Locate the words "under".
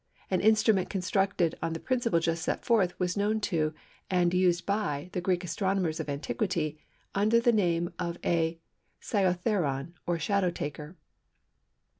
7.13-7.39